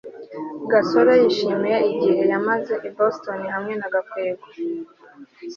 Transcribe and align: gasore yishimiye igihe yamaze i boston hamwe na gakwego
gasore 0.71 1.13
yishimiye 1.21 1.77
igihe 1.91 2.21
yamaze 2.31 2.73
i 2.87 2.89
boston 2.95 3.39
hamwe 3.53 3.73
na 3.81 3.87
gakwego 3.93 4.45